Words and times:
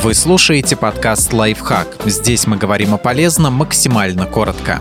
Вы 0.00 0.14
слушаете 0.14 0.76
подкаст 0.76 1.32
«Лайфхак». 1.32 1.96
Здесь 2.06 2.46
мы 2.46 2.56
говорим 2.56 2.94
о 2.94 2.98
полезном 2.98 3.54
максимально 3.54 4.26
коротко. 4.26 4.80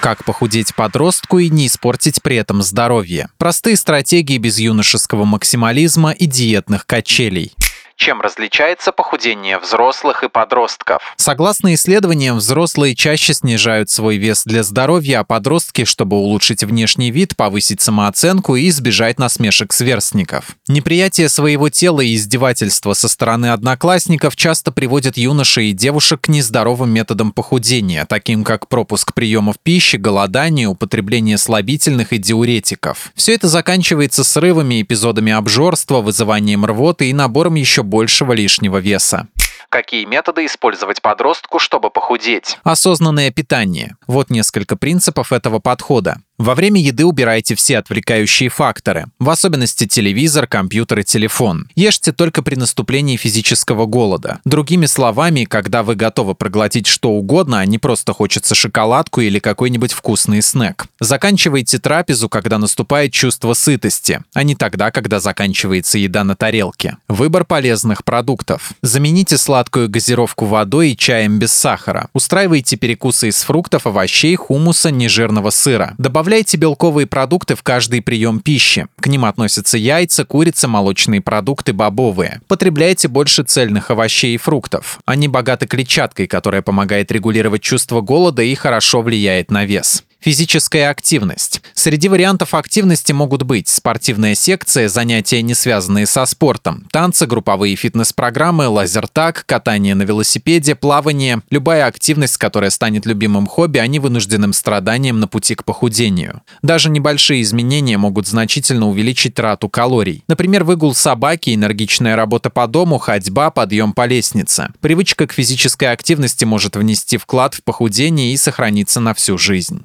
Как 0.00 0.24
похудеть 0.24 0.76
подростку 0.76 1.40
и 1.40 1.50
не 1.50 1.66
испортить 1.66 2.22
при 2.22 2.36
этом 2.36 2.62
здоровье. 2.62 3.30
Простые 3.36 3.76
стратегии 3.76 4.38
без 4.38 4.60
юношеского 4.60 5.24
максимализма 5.24 6.12
и 6.12 6.26
диетных 6.26 6.86
качелей. 6.86 7.52
Чем 7.98 8.20
различается 8.20 8.92
похудение 8.92 9.58
взрослых 9.58 10.22
и 10.22 10.28
подростков? 10.28 11.02
Согласно 11.16 11.74
исследованиям, 11.74 12.36
взрослые 12.36 12.94
чаще 12.94 13.34
снижают 13.34 13.90
свой 13.90 14.18
вес 14.18 14.44
для 14.44 14.62
здоровья, 14.62 15.18
а 15.18 15.24
подростки, 15.24 15.84
чтобы 15.84 16.16
улучшить 16.16 16.62
внешний 16.62 17.10
вид, 17.10 17.34
повысить 17.36 17.80
самооценку 17.80 18.54
и 18.54 18.68
избежать 18.68 19.18
насмешек 19.18 19.72
сверстников. 19.72 20.56
Неприятие 20.68 21.28
своего 21.28 21.70
тела 21.70 22.00
и 22.00 22.14
издевательство 22.14 22.92
со 22.92 23.08
стороны 23.08 23.46
одноклассников 23.46 24.36
часто 24.36 24.70
приводят 24.70 25.16
юношей 25.16 25.70
и 25.70 25.72
девушек 25.72 26.20
к 26.20 26.28
нездоровым 26.28 26.90
методам 26.90 27.32
похудения, 27.32 28.06
таким 28.08 28.44
как 28.44 28.68
пропуск 28.68 29.12
приемов 29.12 29.56
пищи, 29.60 29.96
голодание, 29.96 30.68
употребление 30.68 31.36
слабительных 31.36 32.12
и 32.12 32.18
диуретиков. 32.18 33.10
Все 33.16 33.34
это 33.34 33.48
заканчивается 33.48 34.22
срывами, 34.22 34.82
эпизодами 34.82 35.32
обжорства, 35.32 36.00
вызыванием 36.00 36.64
рвоты 36.64 37.10
и 37.10 37.12
набором 37.12 37.56
еще 37.56 37.82
большего 37.88 38.32
лишнего 38.32 38.78
веса. 38.78 39.28
Какие 39.68 40.04
методы 40.06 40.46
использовать 40.46 41.02
подростку, 41.02 41.58
чтобы 41.58 41.90
похудеть? 41.90 42.58
Осознанное 42.62 43.30
питание. 43.30 43.96
Вот 44.06 44.30
несколько 44.30 44.76
принципов 44.76 45.32
этого 45.32 45.58
подхода. 45.58 46.18
Во 46.38 46.54
время 46.54 46.80
еды 46.80 47.04
убирайте 47.04 47.56
все 47.56 47.78
отвлекающие 47.78 48.48
факторы, 48.48 49.06
в 49.18 49.28
особенности 49.28 49.88
телевизор, 49.88 50.46
компьютер 50.46 51.00
и 51.00 51.04
телефон. 51.04 51.66
Ешьте 51.74 52.12
только 52.12 52.42
при 52.42 52.54
наступлении 52.54 53.16
физического 53.16 53.86
голода. 53.86 54.38
Другими 54.44 54.86
словами, 54.86 55.44
когда 55.44 55.82
вы 55.82 55.96
готовы 55.96 56.36
проглотить 56.36 56.86
что 56.86 57.10
угодно, 57.10 57.58
а 57.58 57.66
не 57.66 57.78
просто 57.78 58.12
хочется 58.12 58.54
шоколадку 58.54 59.20
или 59.20 59.40
какой-нибудь 59.40 59.92
вкусный 59.92 60.40
снэк. 60.40 60.86
Заканчивайте 61.00 61.80
трапезу, 61.80 62.28
когда 62.28 62.58
наступает 62.58 63.12
чувство 63.12 63.52
сытости, 63.54 64.20
а 64.32 64.44
не 64.44 64.54
тогда, 64.54 64.92
когда 64.92 65.18
заканчивается 65.18 65.98
еда 65.98 66.22
на 66.22 66.36
тарелке. 66.36 66.98
Выбор 67.08 67.44
полезных 67.44 68.04
продуктов. 68.04 68.74
Замените 68.80 69.38
сладкую 69.38 69.88
газировку 69.88 70.44
водой 70.46 70.92
и 70.92 70.96
чаем 70.96 71.40
без 71.40 71.50
сахара. 71.50 72.08
Устраивайте 72.12 72.76
перекусы 72.76 73.28
из 73.28 73.42
фруктов, 73.42 73.88
овощей, 73.88 74.36
хумуса, 74.36 74.92
нежирного 74.92 75.50
сыра. 75.50 75.96
Добавляйте 75.98 76.27
Добавляйте 76.28 76.58
белковые 76.58 77.06
продукты 77.06 77.54
в 77.54 77.62
каждый 77.62 78.02
прием 78.02 78.40
пищи. 78.40 78.86
К 79.00 79.06
ним 79.06 79.24
относятся 79.24 79.78
яйца, 79.78 80.26
курица, 80.26 80.68
молочные 80.68 81.22
продукты, 81.22 81.72
бобовые. 81.72 82.42
Потребляйте 82.48 83.08
больше 83.08 83.44
цельных 83.44 83.90
овощей 83.90 84.34
и 84.34 84.36
фруктов. 84.36 84.98
Они 85.06 85.26
богаты 85.26 85.66
клетчаткой, 85.66 86.26
которая 86.26 86.60
помогает 86.60 87.10
регулировать 87.10 87.62
чувство 87.62 88.02
голода 88.02 88.42
и 88.42 88.54
хорошо 88.54 89.00
влияет 89.00 89.50
на 89.50 89.64
вес. 89.64 90.04
Физическая 90.20 90.90
активность. 90.90 91.62
Среди 91.74 92.08
вариантов 92.08 92.54
активности 92.54 93.12
могут 93.12 93.44
быть 93.44 93.68
спортивная 93.68 94.34
секция, 94.34 94.88
занятия, 94.88 95.42
не 95.42 95.54
связанные 95.54 96.06
со 96.06 96.26
спортом, 96.26 96.88
танцы, 96.90 97.24
групповые 97.26 97.76
фитнес-программы, 97.76 98.66
лазертаг, 98.66 99.44
катание 99.46 99.94
на 99.94 100.02
велосипеде, 100.02 100.74
плавание, 100.74 101.40
любая 101.50 101.86
активность, 101.86 102.36
которая 102.36 102.70
станет 102.70 103.06
любимым 103.06 103.46
хобби, 103.46 103.78
а 103.78 103.86
не 103.86 104.00
вынужденным 104.00 104.52
страданием 104.52 105.20
на 105.20 105.28
пути 105.28 105.54
к 105.54 105.64
похудению. 105.64 106.42
Даже 106.62 106.90
небольшие 106.90 107.42
изменения 107.42 107.96
могут 107.96 108.26
значительно 108.26 108.88
увеличить 108.88 109.34
трату 109.34 109.68
калорий. 109.68 110.24
Например, 110.26 110.64
выгул 110.64 110.96
собаки, 110.96 111.54
энергичная 111.54 112.16
работа 112.16 112.50
по 112.50 112.66
дому, 112.66 112.98
ходьба, 112.98 113.50
подъем 113.50 113.92
по 113.92 114.04
лестнице. 114.04 114.70
Привычка 114.80 115.28
к 115.28 115.32
физической 115.32 115.92
активности 115.92 116.44
может 116.44 116.74
внести 116.74 117.18
вклад 117.18 117.54
в 117.54 117.62
похудение 117.62 118.32
и 118.32 118.36
сохраниться 118.36 118.98
на 118.98 119.14
всю 119.14 119.38
жизнь. 119.38 119.84